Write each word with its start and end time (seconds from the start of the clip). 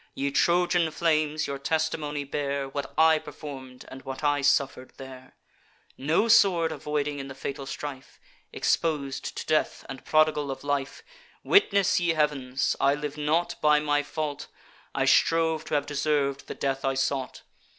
Ye 0.15 0.31
Trojan 0.31 0.89
flames, 0.89 1.45
your 1.45 1.59
testimony 1.59 2.23
bear, 2.23 2.67
What 2.67 2.91
I 2.97 3.19
perform'd, 3.19 3.85
and 3.89 4.01
what 4.01 4.23
I 4.23 4.41
suffer'd 4.41 4.93
there; 4.97 5.33
No 5.95 6.27
sword 6.27 6.71
avoiding 6.71 7.19
in 7.19 7.27
the 7.27 7.35
fatal 7.35 7.67
strife, 7.67 8.19
Expos'd 8.51 9.23
to 9.35 9.45
death, 9.45 9.85
and 9.87 10.03
prodigal 10.03 10.49
of 10.49 10.63
life; 10.63 11.03
Witness, 11.43 11.99
ye 11.99 12.15
heavens! 12.15 12.75
I 12.81 12.95
live 12.95 13.15
not 13.15 13.61
by 13.61 13.79
my 13.79 14.01
fault: 14.01 14.47
I 14.95 15.05
strove 15.05 15.65
to 15.65 15.75
have 15.75 15.85
deserv'd 15.85 16.47
the 16.47 16.55
death 16.55 16.83
I 16.83 16.95
sought. 16.95 17.43